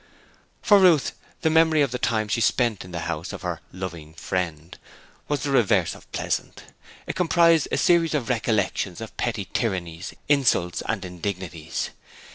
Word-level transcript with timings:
For 0.63 0.79
Ruth, 0.79 1.11
the 1.41 1.51
memory 1.51 1.83
of 1.83 1.91
the 1.91 1.99
time 1.99 2.27
she 2.27 2.41
spent 2.41 2.83
in 2.83 2.89
the 2.89 3.01
house 3.01 3.31
of 3.31 3.43
'her 3.43 3.61
loving 3.71 4.15
friend' 4.15 4.75
was 5.27 5.43
the 5.43 5.51
reverse 5.51 5.93
of 5.93 6.11
pleasant. 6.11 6.63
It 7.05 7.15
comprised 7.15 7.67
a 7.71 7.77
series 7.77 8.15
of 8.15 8.27
recollections 8.27 8.99
of 8.99 9.15
petty 9.17 9.45
tyrannies, 9.45 10.15
insults 10.27 10.81
and 10.87 11.05
indignities. 11.05 11.91